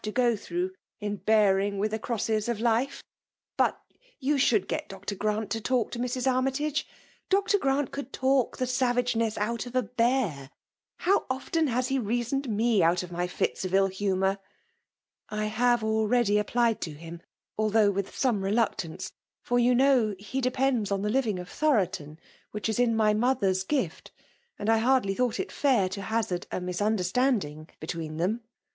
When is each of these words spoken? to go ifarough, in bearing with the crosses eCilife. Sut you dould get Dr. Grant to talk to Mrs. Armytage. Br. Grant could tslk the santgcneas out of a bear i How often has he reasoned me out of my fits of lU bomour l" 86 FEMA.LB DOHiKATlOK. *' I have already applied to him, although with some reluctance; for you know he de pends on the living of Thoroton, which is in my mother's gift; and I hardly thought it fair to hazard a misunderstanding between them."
to 0.03 0.09
go 0.11 0.33
ifarough, 0.33 0.71
in 0.99 1.15
bearing 1.15 1.77
with 1.77 1.91
the 1.91 1.99
crosses 1.99 2.47
eCilife. 2.47 3.03
Sut 3.59 3.79
you 4.19 4.39
dould 4.39 4.67
get 4.67 4.89
Dr. 4.89 5.13
Grant 5.13 5.51
to 5.51 5.61
talk 5.61 5.91
to 5.91 5.99
Mrs. 5.99 6.25
Armytage. 6.25 6.87
Br. 7.29 7.37
Grant 7.59 7.91
could 7.91 8.11
tslk 8.11 8.57
the 8.57 8.65
santgcneas 8.65 9.37
out 9.37 9.67
of 9.67 9.75
a 9.75 9.83
bear 9.83 10.49
i 11.01 11.03
How 11.03 11.27
often 11.29 11.67
has 11.67 11.89
he 11.89 11.99
reasoned 11.99 12.49
me 12.49 12.81
out 12.81 13.03
of 13.03 13.11
my 13.11 13.27
fits 13.27 13.63
of 13.63 13.73
lU 13.73 13.81
bomour 13.81 13.83
l" 13.83 13.87
86 13.89 14.07
FEMA.LB 14.07 14.39
DOHiKATlOK. 14.39 14.39
*' 15.07 15.29
I 15.29 15.45
have 15.45 15.83
already 15.83 16.37
applied 16.39 16.81
to 16.81 16.93
him, 16.93 17.21
although 17.55 17.91
with 17.91 18.17
some 18.17 18.43
reluctance; 18.43 19.11
for 19.43 19.59
you 19.59 19.75
know 19.75 20.15
he 20.17 20.41
de 20.41 20.49
pends 20.49 20.91
on 20.91 21.03
the 21.03 21.09
living 21.11 21.37
of 21.37 21.47
Thoroton, 21.47 22.17
which 22.49 22.67
is 22.67 22.79
in 22.79 22.95
my 22.95 23.13
mother's 23.13 23.63
gift; 23.63 24.11
and 24.57 24.67
I 24.67 24.79
hardly 24.79 25.13
thought 25.13 25.39
it 25.39 25.51
fair 25.51 25.87
to 25.89 26.01
hazard 26.01 26.47
a 26.51 26.59
misunderstanding 26.59 27.69
between 27.79 28.17
them." 28.17 28.41